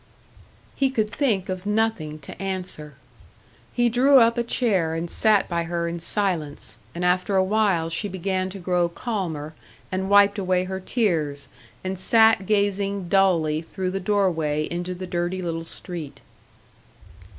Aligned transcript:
He 0.75 0.89
could 0.89 1.11
think 1.11 1.47
of 1.47 1.67
nothing 1.67 2.17
to 2.21 2.41
answer. 2.41 2.95
He 3.71 3.87
drew 3.87 4.17
up 4.17 4.35
a 4.35 4.41
chair 4.43 4.95
and 4.95 5.07
sat 5.07 5.47
by 5.47 5.65
her 5.65 5.87
in 5.87 5.99
silence, 5.99 6.79
and 6.95 7.05
after 7.05 7.35
a 7.35 7.43
while 7.43 7.87
she 7.91 8.07
began 8.09 8.49
to 8.49 8.57
grow 8.57 8.89
calmer, 8.89 9.53
and 9.91 10.09
wiped 10.09 10.39
away 10.39 10.63
her 10.63 10.79
tears, 10.79 11.47
and 11.83 11.99
sat 11.99 12.47
gazing 12.47 13.09
dully 13.09 13.61
through 13.61 13.91
the 13.91 13.99
doorway 13.99 14.67
into 14.71 14.95
the 14.95 15.05
dirty 15.05 15.39
little 15.43 15.63
street. 15.65 16.19